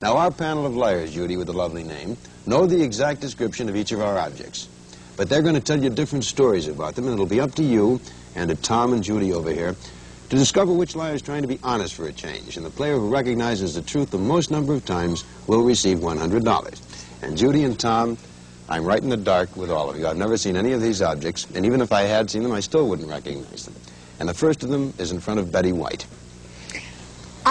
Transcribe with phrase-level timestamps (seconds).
[0.00, 2.16] Now, our panel of liars, Judy, with a lovely name,
[2.46, 4.68] know the exact description of each of our objects.
[5.16, 7.64] But they're going to tell you different stories about them, and it'll be up to
[7.64, 8.00] you
[8.36, 9.74] and to Tom and Judy over here
[10.28, 12.56] to discover which liar is trying to be honest for a change.
[12.56, 17.22] And the player who recognizes the truth the most number of times will receive $100.
[17.24, 18.16] And Judy and Tom,
[18.68, 20.06] I'm right in the dark with all of you.
[20.06, 22.60] I've never seen any of these objects, and even if I had seen them, I
[22.60, 23.74] still wouldn't recognize them.
[24.20, 26.06] And the first of them is in front of Betty White.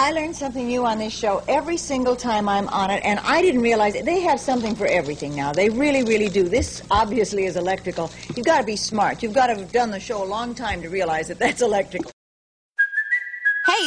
[0.00, 3.42] I learn something new on this show every single time I'm on it, and I
[3.42, 4.04] didn't realize it.
[4.04, 5.52] They have something for everything now.
[5.52, 6.48] They really, really do.
[6.48, 8.08] This obviously is electrical.
[8.36, 9.24] You've got to be smart.
[9.24, 12.12] You've got to have done the show a long time to realize that that's electrical.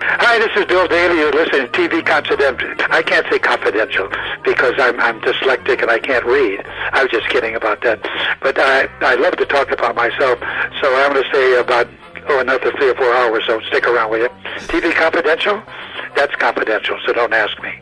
[0.00, 1.18] Hi, this is Bill Daily.
[1.18, 2.70] You're listening to TV Confidential.
[2.88, 4.08] I can't say confidential
[4.44, 6.64] because I'm, I'm dyslexic and I can't read.
[6.92, 8.00] I was just kidding about that.
[8.40, 10.38] But I, I love to talk about myself,
[10.80, 11.88] so I'm going to say about
[12.28, 13.42] oh another three or four hours.
[13.48, 14.28] So stick around with you.
[14.68, 15.60] TV Confidential.
[16.14, 17.80] That's confidential, so don't ask me.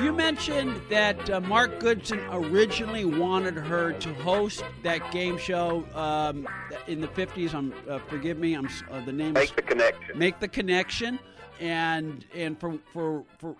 [0.00, 6.48] You mentioned that uh, Mark Goodson originally wanted her to host that game show um,
[6.88, 7.54] in the 50s.
[7.54, 9.34] I'm, uh, forgive me, I'm uh, the name.
[9.34, 10.18] Make the connection.
[10.18, 11.18] Make the connection,
[11.60, 13.54] and and for for for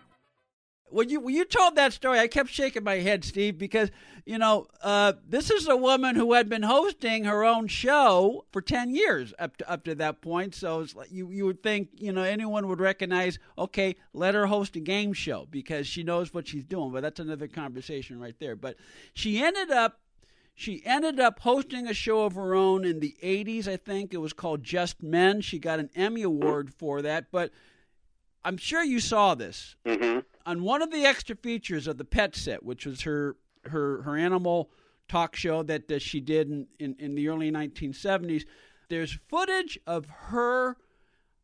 [0.90, 3.90] when you when you told that story, I kept shaking my head, Steve, because
[4.24, 8.60] you know uh, this is a woman who had been hosting her own show for
[8.60, 10.54] ten years up to up to that point.
[10.54, 14.76] So like you you would think you know anyone would recognize, okay, let her host
[14.76, 16.92] a game show because she knows what she's doing.
[16.92, 18.56] But that's another conversation right there.
[18.56, 18.76] But
[19.14, 20.00] she ended up
[20.54, 24.14] she ended up hosting a show of her own in the 80s, I think.
[24.14, 25.40] It was called Just Men.
[25.40, 27.32] She got an Emmy Award for that.
[27.32, 27.50] But
[28.44, 29.74] I'm sure you saw this.
[29.84, 30.20] Mm-hmm.
[30.46, 34.16] On one of the extra features of the Pet Set, which was her her her
[34.16, 34.70] animal
[35.08, 38.44] talk show that, that she did in, in, in the early 1970s,
[38.88, 40.76] there's footage of her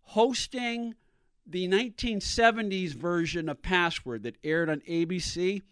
[0.02, 0.94] hosting
[1.46, 5.62] the 1970s version of Password that aired on ABC.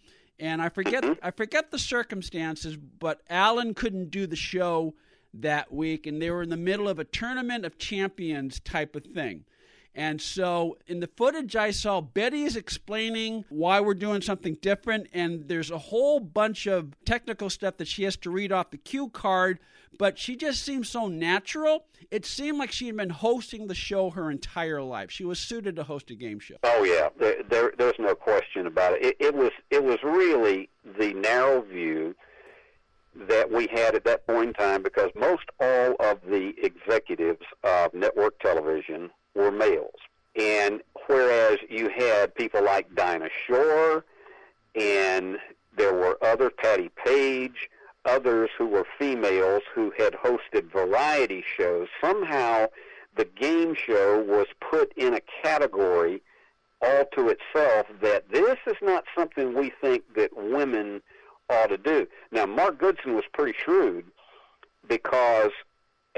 [0.41, 1.25] And I forget mm-hmm.
[1.25, 4.95] I forget the circumstances, but Allen couldn't do the show
[5.35, 9.05] that week, and they were in the middle of a tournament of champions type of
[9.05, 9.45] thing.
[9.99, 15.09] And so in the footage I saw, Betty is explaining why we're doing something different,
[15.13, 18.77] and there's a whole bunch of technical stuff that she has to read off the
[18.77, 19.59] cue card,
[19.99, 21.87] but she just seems so natural.
[22.13, 25.11] It seemed like she had been hosting the show her entire life.
[25.11, 26.59] She was suited to host a game show.
[26.63, 29.05] Oh yeah, there, there there's no question about it.
[29.05, 29.17] it.
[29.19, 32.15] It was it was really the narrow view
[33.29, 37.93] that we had at that point in time because most all of the executives of
[37.93, 40.01] network television were males.
[40.37, 44.05] And whereas you had people like Dinah Shore
[44.75, 45.39] and
[45.77, 47.69] there were other Patti Page,
[48.05, 52.67] others who were females who had hosted variety shows, somehow
[53.17, 56.23] the game show was put in a category
[56.81, 61.03] all to itself that this is not something we think that women
[61.51, 62.07] ought to do.
[62.31, 64.05] Now, Mark Goodson was pretty shrewd
[64.89, 65.51] because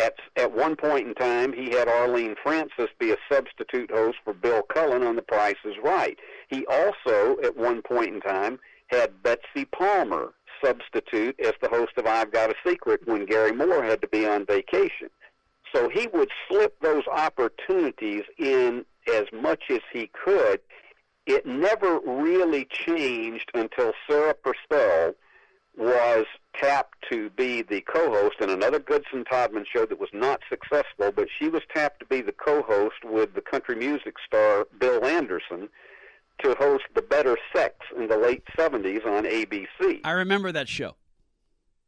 [0.01, 4.33] at at one point in time he had Arlene Francis be a substitute host for
[4.33, 6.19] Bill Cullen on The Price is Right.
[6.49, 10.33] He also at one point in time had Betsy Palmer
[10.65, 14.27] substitute as the host of I've Got a Secret when Garry Moore had to be
[14.27, 15.11] on vacation.
[15.75, 20.61] So he would slip those opportunities in as much as he could.
[21.27, 25.15] It never really changed until Sarah Purcell
[25.77, 31.13] was tapped to be the co-host in another Goodson Todman show that was not successful,
[31.13, 35.69] but she was tapped to be the co-host with the country music star Bill Anderson
[36.43, 40.01] to host The Better Sex in the late 70s on ABC.
[40.05, 40.97] I remember that show.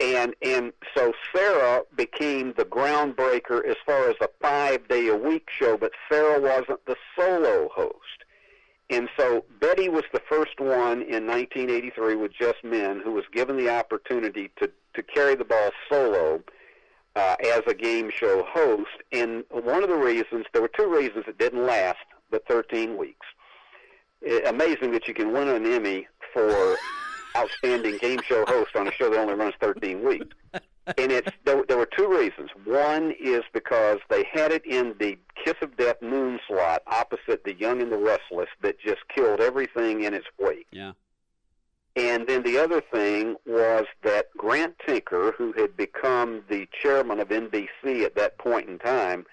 [0.00, 5.76] And and so Sarah became the groundbreaker as far as a 5-day a week show,
[5.76, 8.22] but Sarah wasn't the solo host.
[8.93, 13.56] And so Betty was the first one in 1983 with Just Men who was given
[13.56, 16.43] the opportunity to to carry the ball solo
[17.17, 18.91] uh, as a game show host.
[19.11, 21.99] And one of the reasons, there were two reasons it didn't last
[22.31, 23.27] the 13 weeks.
[24.21, 26.77] It, amazing that you can win an Emmy for
[27.35, 30.37] outstanding game show host on a show that only runs 13 weeks.
[30.87, 32.50] And it's there, there were two reasons.
[32.64, 37.55] One is because they had it in the Kiss of Death moon slot opposite The
[37.55, 40.67] Young and the Restless that just killed everything in its wake.
[40.73, 40.93] Yeah.
[41.94, 47.29] And then the other thing was that Grant Tinker, who had become the chairman of
[47.29, 49.26] NBC at that point in time,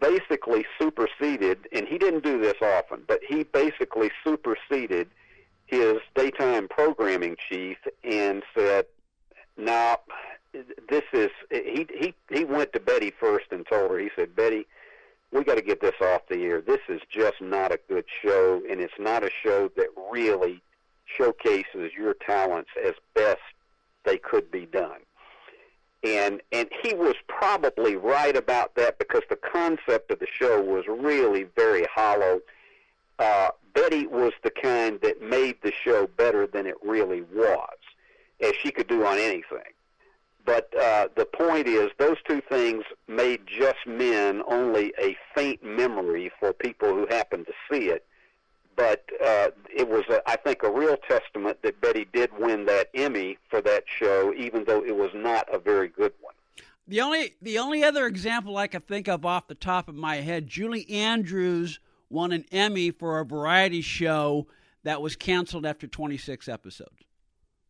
[0.00, 5.08] basically superseded, and he didn't do this often, but he basically superseded
[5.66, 8.86] his daytime programming chief and said,
[9.56, 10.00] "Now,
[10.52, 13.98] this is." He he he went to Betty first and told her.
[13.98, 14.66] He said, "Betty,
[15.32, 16.60] we got to get this off the air.
[16.60, 20.62] This is just not a good show, and it's not a show that really."
[21.16, 23.40] showcases your talents as best
[24.04, 25.00] they could be done.
[26.04, 30.84] And and he was probably right about that because the concept of the show was
[30.86, 32.40] really very hollow.
[33.18, 37.78] Uh, Betty was the kind that made the show better than it really was,
[38.40, 39.72] as she could do on anything.
[40.48, 46.32] But uh, the point is, those two things made Just Men only a faint memory
[46.40, 48.06] for people who happened to see it
[48.74, 52.88] but uh, it was, a, I think, a real testament that Betty did win that
[52.94, 56.34] Emmy for that show, even though it was not a very good one.
[56.86, 60.16] The only the only other example I can think of off the top of my
[60.16, 64.46] head, Julie Andrews won an Emmy for a variety show
[64.84, 67.07] that was canceled after 26 episodes.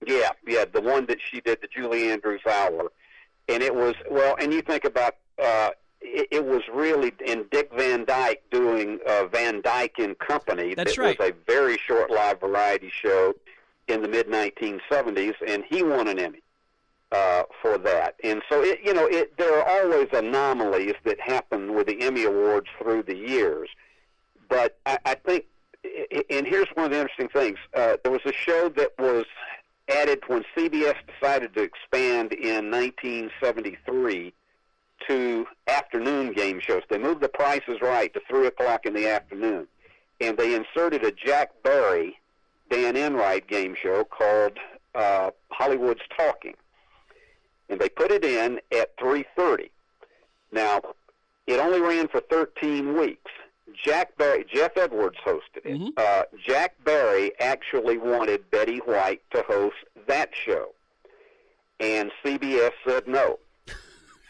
[0.08, 2.90] Yeah, yeah, the one that she did, the Julie Andrews Hour,
[3.46, 4.37] and it was well.
[4.40, 5.70] And you think about uh,
[6.00, 10.75] it, it was really in Dick Van Dyke doing uh, Van Dyke and Company.
[10.75, 11.19] That's that right.
[11.19, 13.34] was a very short live variety show
[13.87, 16.43] in the mid 1970s, and he won an Emmy
[17.12, 18.14] uh, for that.
[18.25, 22.25] And so, it, you know, it, there are always anomalies that happen with the Emmy
[22.25, 23.69] Awards through the years.
[24.49, 25.44] But I, I think,
[26.31, 29.26] and here's one of the interesting things: uh, there was a show that was
[29.88, 34.32] added when CBS decided to expand in 1973
[35.06, 36.82] to afternoon game shows.
[36.88, 39.67] They moved the prices right to three o'clock in the afternoon,
[40.20, 42.19] and they inserted a Jack Barry,
[42.70, 44.58] Dan Enright game show called
[44.94, 46.55] uh, Hollywood's Talking,
[47.69, 49.70] and they put it in at three thirty.
[50.50, 50.81] Now,
[51.46, 53.31] it only ran for thirteen weeks.
[53.85, 55.67] Jack Barry, Geoff Edwards hosted it.
[55.67, 55.88] Mm-hmm.
[55.97, 59.76] Uh, Jack Barry actually wanted Betty White to host
[60.06, 60.69] that show,
[61.81, 63.38] and CBS said no.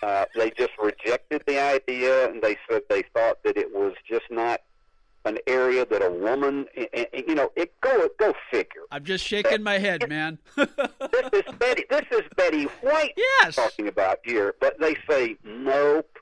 [0.00, 4.26] Uh, they just rejected the idea, and they said they thought that it was just
[4.30, 4.60] not
[5.24, 6.66] an area that a woman,
[7.12, 8.82] you know, it go go figure.
[8.92, 10.38] I'm just shaking my head, man.
[10.54, 10.68] this
[11.32, 11.84] is Betty.
[11.90, 13.56] This is Betty White Yes.
[13.56, 16.16] talking about here, but they say nope.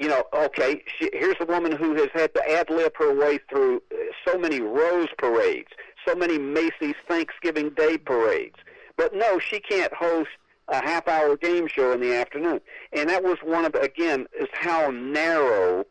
[0.00, 0.82] You know, okay.
[0.98, 4.38] She, here's a woman who has had to ad lib her way through uh, so
[4.38, 5.68] many Rose parades,
[6.08, 8.56] so many Macy's Thanksgiving Day parades,
[8.96, 10.30] but no, she can't host
[10.68, 12.62] a half hour game show in the afternoon.
[12.94, 15.84] And that was one of, again, is how narrow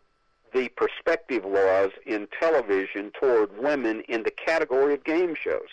[0.56, 5.67] the perspective was in television toward women in the category of game shows.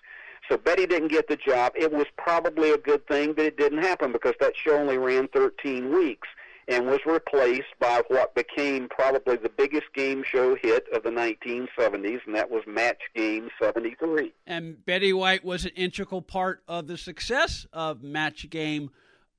[0.46, 1.72] So Betty didn't get the job.
[1.74, 5.28] It was probably a good thing that it didn't happen because that show only ran
[5.28, 6.28] 13 weeks
[6.69, 12.20] and was replaced by what became probably the biggest game show hit of the 1970s,
[12.27, 14.32] and that was Match Game 73.
[14.46, 18.91] And Betty White was an integral part of the success of Match Game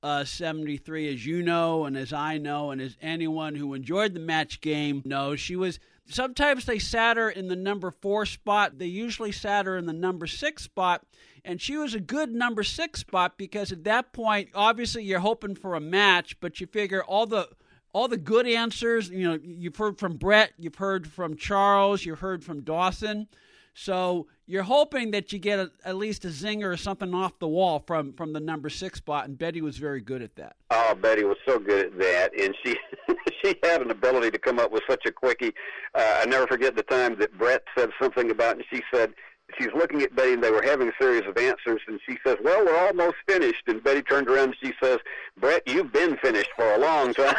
[0.02, 4.20] uh, 73, as you know, and as I know, and as anyone who enjoyed the
[4.20, 5.40] match game knows.
[5.40, 5.78] She was.
[6.10, 8.78] Sometimes they sat her in the number four spot.
[8.78, 11.04] They usually sat her in the number six spot.
[11.44, 15.54] And she was a good number six spot because at that point, obviously, you're hoping
[15.54, 17.48] for a match, but you figure all the
[17.92, 19.08] all the good answers.
[19.10, 23.28] You know, you've heard from Brett, you've heard from Charles, you've heard from Dawson.
[23.74, 27.46] So you're hoping that you get a, at least a zinger or something off the
[27.46, 30.56] wall from from the number six spot, and Betty was very good at that.
[30.70, 32.76] Oh, Betty was so good at that, and she
[33.44, 35.54] she had an ability to come up with such a quickie.
[35.94, 39.14] Uh, I never forget the time that Brett said something about, and she said
[39.56, 42.36] she's looking at Betty, and they were having a series of answers, and she says,
[42.42, 44.98] "Well, we're almost finished." And Betty turned around and she says,
[45.38, 47.34] "Brett, you've been finished for a long time."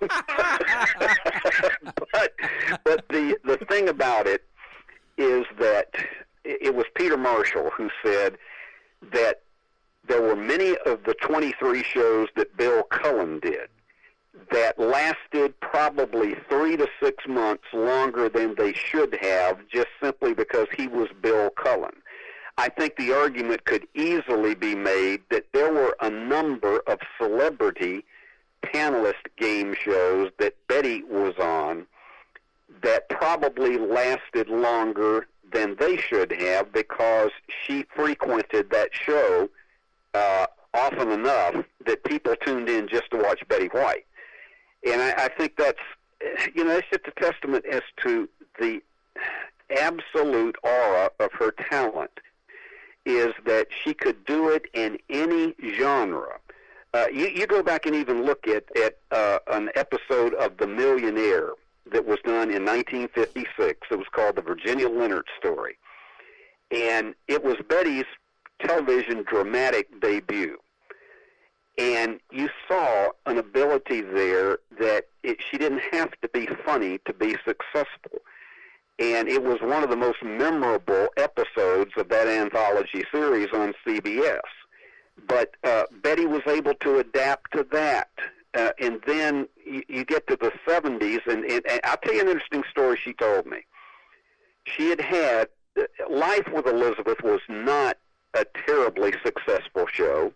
[2.12, 2.34] but
[2.84, 4.44] but the the thing about it
[5.16, 5.94] is that
[6.44, 8.38] it was Peter Marshall who said
[9.12, 9.42] that
[10.06, 13.68] there were many of the 23 shows that Bill Cullen did
[14.50, 20.66] that lasted probably three to six months longer than they should have just simply because
[20.76, 21.94] he was Bill Cullen.
[22.58, 28.04] I think the argument could easily be made that there were a number of celebrity
[28.62, 31.86] panelist game shows that Betty was on
[32.82, 37.30] that probably lasted longer than they should have because
[37.64, 39.48] she frequented that show
[40.12, 40.44] uh,
[40.74, 44.04] often enough that people tuned in just to watch Betty White.
[44.86, 45.78] And I, I think that's,
[46.54, 48.80] you know, it's just a testament as to the
[49.78, 52.10] absolute aura of her talent
[53.06, 56.38] is that she could do it in any genre.
[56.92, 60.66] Uh, you, you go back and even look at, at uh, an episode of The
[60.66, 61.50] Millionaire
[61.92, 63.86] that was done in 1956.
[63.90, 65.78] It was called The Virginia Leonard Story.
[66.70, 68.04] And it was Betty's
[68.60, 70.56] television dramatic debut.
[71.80, 77.14] And you saw an ability there that it, she didn't have to be funny to
[77.14, 78.20] be successful.
[78.98, 84.42] And it was one of the most memorable episodes of that anthology series on CBS.
[85.26, 88.10] But uh, Betty was able to adapt to that.
[88.52, 92.20] Uh, and then you, you get to the 70s, and, and, and I'll tell you
[92.20, 93.64] an interesting story she told me.
[94.64, 97.96] She had had, uh, Life with Elizabeth was not
[98.34, 100.34] a terribly successful show.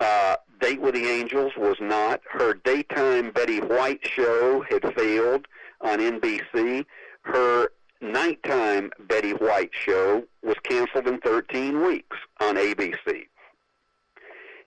[0.00, 0.36] Uh,
[0.68, 2.20] Date with the Angels was not.
[2.30, 5.48] Her daytime Betty White show had failed
[5.80, 6.84] on NBC.
[7.22, 7.70] Her
[8.02, 13.28] nighttime Betty White show was canceled in 13 weeks on ABC.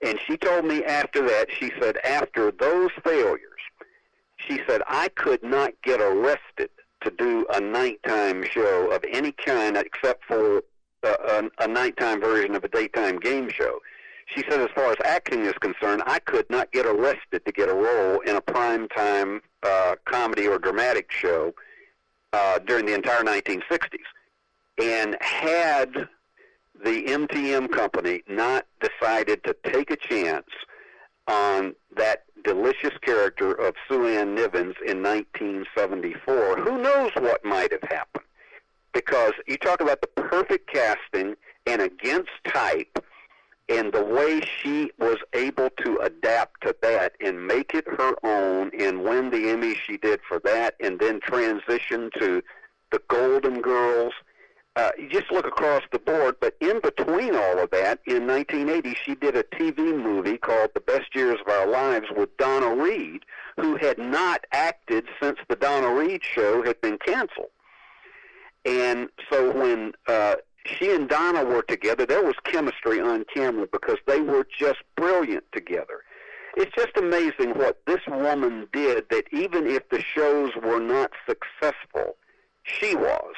[0.02, 3.62] And she told me after that, she said, after those failures,
[4.38, 9.78] she said, I could not get arrested to do a nighttime show of any kind
[9.78, 10.64] except for
[11.04, 13.78] uh, a, a, a nighttime version of a daytime game show.
[14.34, 17.68] She said, as far as acting is concerned, I could not get arrested to get
[17.68, 21.54] a role in a primetime uh, comedy or dramatic show
[22.32, 24.00] uh, during the entire 1960s.
[24.82, 26.08] And had
[26.84, 30.48] the MTM company not decided to take a chance
[31.28, 37.84] on that delicious character of Sue Ann Nivens in 1974, who knows what might have
[37.84, 38.26] happened?
[38.94, 41.36] Because you talk about the perfect casting
[41.68, 43.04] and against type,
[43.72, 48.72] and the way she was able to adapt to that and make it her own
[48.80, 52.42] and win the Emmy she did for that, and then transition to
[52.92, 54.14] the Golden Girls–
[54.78, 58.96] uh, you just look across the board, but in between all of that, in 1980,
[59.04, 63.26] she did a TV movie called The Best Years of Our Lives with Donna Reed,
[63.58, 67.50] who had not acted since the Donna Reed show had been canceled.
[68.64, 73.98] And so when uh, she and Donna were together, there was chemistry on camera because
[74.06, 76.02] they were just brilliant together.
[76.58, 82.18] It's just amazing what this woman did that even if the shows were not successful,
[82.64, 83.34] she was.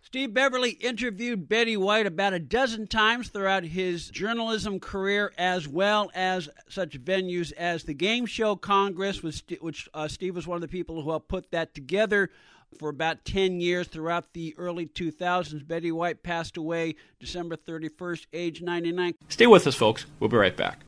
[0.00, 6.10] Steve Beverly interviewed Betty White about a dozen times throughout his journalism career, as well
[6.14, 10.68] as such venues as the Game Show Congress, which uh, Steve was one of the
[10.68, 12.30] people who helped put that together
[12.78, 15.66] for about 10 years throughout the early 2000s.
[15.66, 19.14] Betty White passed away December 31st, age 99.
[19.28, 20.06] Stay with us, folks.
[20.20, 20.87] We'll be right back.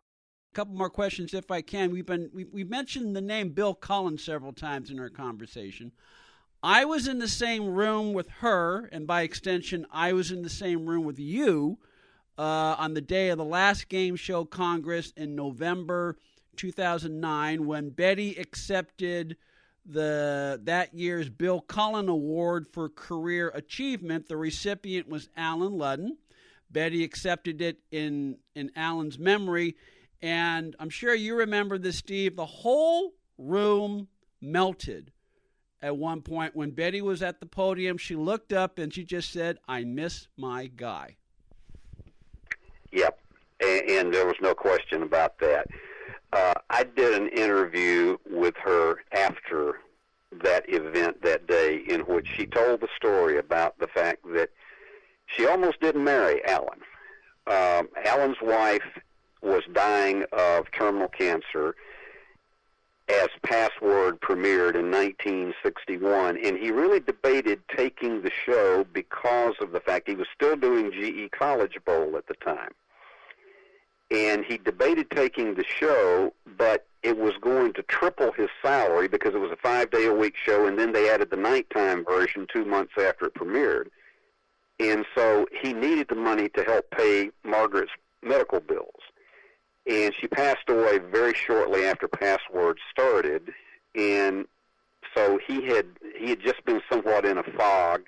[0.53, 1.91] Couple more questions, if I can.
[1.91, 5.93] We've been we, we mentioned the name Bill Cullen several times in our conversation.
[6.61, 10.49] I was in the same room with her, and by extension, I was in the
[10.49, 11.79] same room with you
[12.37, 16.17] uh, on the day of the last Game Show Congress in November
[16.57, 19.37] 2009 when Betty accepted
[19.85, 24.27] the that year's Bill Cullen Award for Career Achievement.
[24.27, 26.17] The recipient was Allen Ludden.
[26.69, 29.75] Betty accepted it in in Allen's memory,
[30.21, 32.35] And I'm sure you remember this, Steve.
[32.35, 34.07] The whole room
[34.39, 35.11] melted
[35.81, 37.97] at one point when Betty was at the podium.
[37.97, 41.17] She looked up and she just said, I miss my guy.
[42.91, 43.19] Yep.
[43.61, 45.67] And, and there was no question about that.
[46.33, 49.79] Uh, I did an interview with her after
[50.43, 54.49] that event that day in which she told the story about the fact that
[55.25, 56.79] she almost didn't marry Allen.
[57.47, 58.81] Um, Allen's wife
[59.41, 61.75] was dying of terminal cancer
[63.09, 69.79] as Password premiered in 1961, and he really debated taking the show because of the
[69.81, 72.71] fact he was still doing GE College Bowl at the time.
[74.11, 79.33] And he debated taking the show, but it was going to triple his salary because
[79.33, 82.47] it was a five day a week show, and then they added the nighttime version
[82.53, 83.87] two months after it premiered.
[84.79, 87.91] And so he needed the money to help pay Margaret's
[88.23, 89.01] medical bills.
[89.87, 93.51] And she passed away very shortly after Password started,
[93.95, 94.45] and
[95.15, 98.03] so he had he had just been somewhat in a fog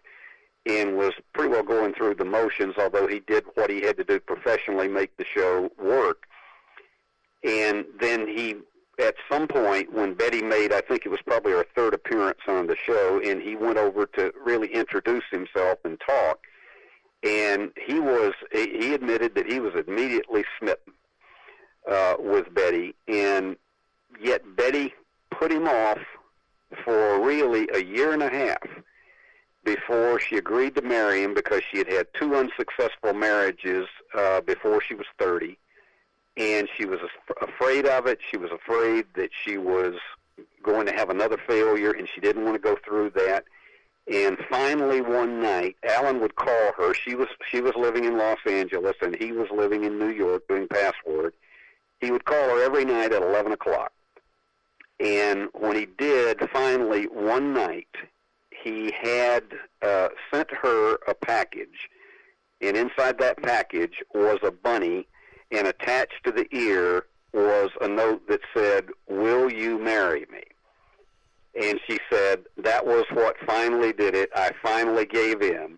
[0.65, 4.03] and was pretty well going through the motions, although he did what he had to
[4.03, 6.25] do professionally, make the show work.
[7.43, 8.55] And then he,
[8.97, 12.67] at some point, when Betty made, I think it was probably her third appearance on
[12.67, 16.39] the show, and he went over to really introduce himself and talk.
[17.23, 20.93] And he was, he admitted that he was immediately smitten
[21.89, 23.55] uh, with Betty, and
[24.21, 24.93] yet Betty
[25.31, 25.99] put him off
[26.83, 28.67] for really a year and a half
[29.63, 34.81] before she agreed to marry him because she had had two unsuccessful marriages uh, before
[34.81, 35.57] she was 30.
[36.35, 36.99] And she was
[37.41, 38.19] afraid of it.
[38.29, 39.93] She was afraid that she was
[40.63, 43.45] going to have another failure, and she didn't want to go through that.
[44.11, 46.93] And finally, one night, Allen would call her.
[46.93, 50.47] She was she was living in Los Angeles, and he was living in New York
[50.49, 51.33] doing password.
[52.03, 53.93] He would call her every night at 11 o'clock.
[54.99, 57.87] And when he did, finally, one night,
[58.51, 59.43] he had
[59.81, 61.89] uh, sent her a package,
[62.59, 65.07] and inside that package was a bunny,
[65.51, 70.43] and attached to the ear was a note that said, Will you marry me?
[71.59, 74.29] And she said, That was what finally did it.
[74.35, 75.77] I finally gave in.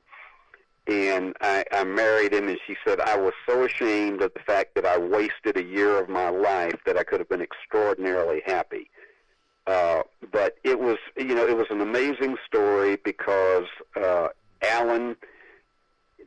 [0.88, 4.76] And I, I married him, and she said, I was so ashamed of the fact
[4.76, 8.90] that I wasted a year of my life that I could have been extraordinarily happy.
[9.66, 14.28] Uh, but it was, you know, it was an amazing story because uh,
[14.62, 15.16] Allen,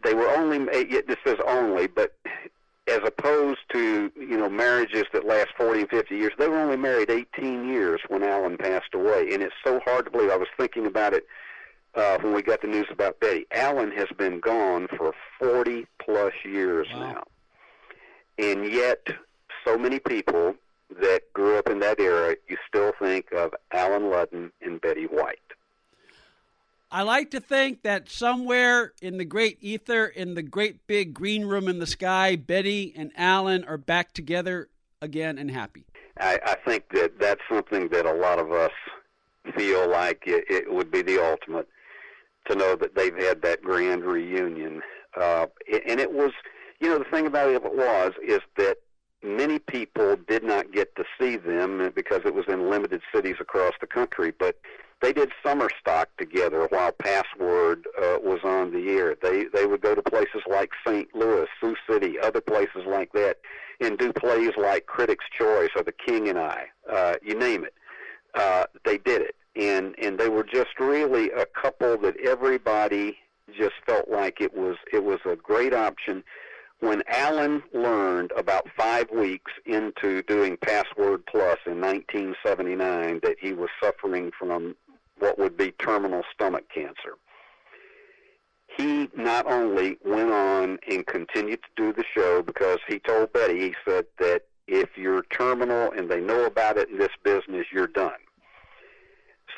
[0.02, 2.16] they were only, this says only, but
[2.88, 6.76] as opposed to, you know, marriages that last 40 and 50 years, they were only
[6.76, 9.32] married 18 years when Allen passed away.
[9.32, 10.30] And it's so hard to believe.
[10.30, 11.26] I was thinking about it
[11.98, 13.46] uh, when we got the news about Betty.
[13.52, 17.00] Allen has been gone for 40 plus years wow.
[17.00, 17.24] now.
[18.38, 19.06] And yet,
[19.66, 20.54] so many people
[21.00, 25.38] that grew up in that era, you still think of Allen Ludden and Betty White.
[26.90, 31.44] I like to think that somewhere in the great ether, in the great big green
[31.44, 34.68] room in the sky, Betty and Allen are back together
[35.02, 35.84] again and happy.
[36.18, 38.72] I, I think that that's something that a lot of us
[39.54, 41.68] feel like it, it would be the ultimate
[42.48, 44.82] to know that they've had that grand reunion.
[45.18, 45.46] Uh,
[45.86, 46.32] and it was,
[46.80, 48.78] you know, the thing about it was is that
[49.22, 53.72] many people did not get to see them because it was in limited cities across
[53.80, 54.32] the country.
[54.38, 54.56] But
[55.00, 59.16] they did summer stock together while Password uh, was on the air.
[59.20, 61.08] They they would go to places like St.
[61.14, 63.38] Louis, Sioux City, other places like that,
[63.80, 66.66] and do plays like Critics' Choice or The King and I.
[66.90, 67.74] Uh, you name it,
[68.34, 73.18] uh, they did it, and and they were just really a couple that everybody
[73.56, 76.22] just felt like it was it was a great option
[76.80, 83.68] when Allen learned about five weeks into doing Password Plus in 1979 that he was
[83.82, 84.76] suffering from
[85.18, 87.16] what would be terminal stomach cancer,
[88.76, 93.58] he not only went on and continued to do the show because he told Betty,
[93.58, 97.88] he said that if you're terminal and they know about it in this business, you're
[97.88, 98.12] done.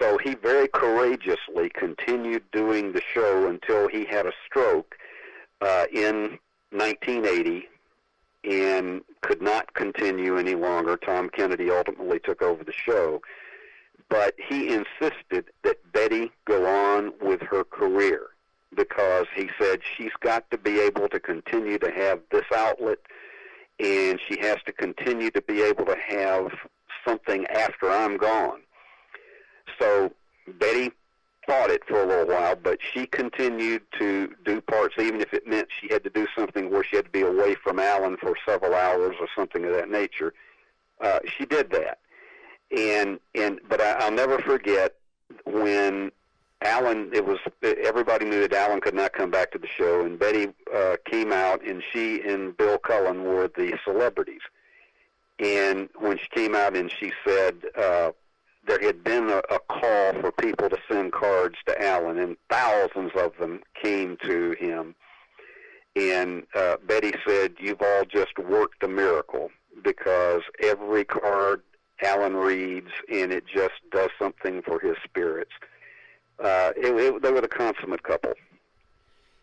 [0.01, 4.97] So he very courageously continued doing the show until he had a stroke
[5.61, 6.39] uh, in
[6.71, 7.69] 1980
[8.45, 10.97] and could not continue any longer.
[10.97, 13.21] Tom Kennedy ultimately took over the show.
[14.09, 18.29] But he insisted that Betty go on with her career
[18.75, 22.99] because he said she's got to be able to continue to have this outlet
[23.79, 26.53] and she has to continue to be able to have
[27.05, 28.61] something after I'm gone.
[29.81, 30.13] So
[30.59, 30.93] Betty
[31.47, 35.47] fought it for a little while, but she continued to do parts, even if it
[35.47, 38.37] meant she had to do something where she had to be away from Allen for
[38.47, 40.35] several hours or something of that nature.
[41.01, 41.99] Uh, she did that,
[42.77, 44.97] and and but I, I'll never forget
[45.47, 46.13] when
[46.61, 47.11] Allen.
[47.15, 50.49] It was everybody knew that Allen could not come back to the show, and Betty
[50.75, 54.43] uh, came out, and she and Bill Cullen were the celebrities.
[55.39, 58.11] And when she came out and she said uh,
[58.67, 63.13] there had been a, a call for people to send cards to Allen, and thousands
[63.17, 64.95] of them came to him.
[65.97, 69.51] And uh, Betty said, "You've all just worked a miracle
[69.83, 71.63] because every card
[72.03, 75.53] Allen reads, and it just does something for his spirits."
[76.39, 78.33] Uh, it, it, they were the consummate couple.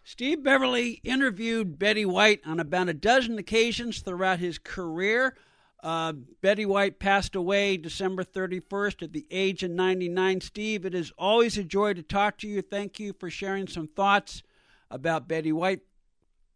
[0.04, 5.36] Steve Beverly interviewed Betty White on about a dozen occasions throughout his career.
[5.84, 10.42] Uh, Betty White passed away December 31st at the age of 99.
[10.42, 12.62] Steve, it is always a joy to talk to you.
[12.62, 14.42] Thank you for sharing some thoughts
[14.90, 15.82] about Betty White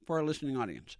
[0.05, 0.97] for our listening audience.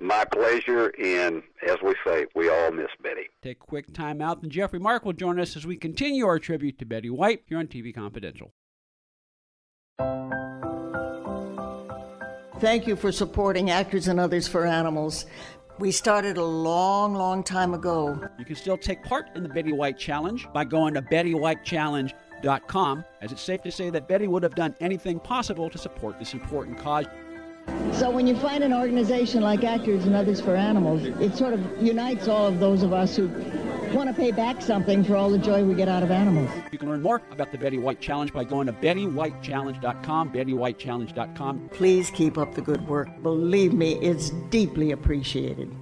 [0.00, 3.26] My pleasure, and as we say, we all miss Betty.
[3.42, 6.38] Take a quick time out, and Jeffrey Mark will join us as we continue our
[6.38, 8.52] tribute to Betty White here on TV Confidential.
[12.60, 15.26] Thank you for supporting Actors and Others for Animals.
[15.78, 18.20] We started a long, long time ago.
[18.36, 23.30] You can still take part in the Betty White Challenge by going to BettyWhiteChallenge.com, as
[23.30, 26.78] it's safe to say that Betty would have done anything possible to support this important
[26.78, 27.06] cause.
[27.92, 31.60] So when you find an organization like Actors and Others for Animals, it sort of
[31.80, 33.28] unites all of those of us who
[33.94, 36.50] want to pay back something for all the joy we get out of animals.
[36.72, 41.68] You can learn more about the Betty White Challenge by going to BettyWhiteChallenge.com, BettyWhiteChallenge.com.
[41.70, 43.08] Please keep up the good work.
[43.22, 45.74] Believe me, it's deeply appreciated.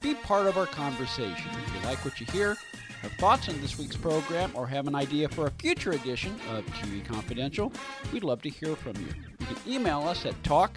[0.00, 1.50] Be part of our conversation.
[1.66, 2.56] If you like what you hear,
[3.02, 6.64] have thoughts on this week's program, or have an idea for a future edition of
[6.66, 7.72] TV Confidential,
[8.12, 9.08] we'd love to hear from you.
[9.40, 10.76] You can email us at talk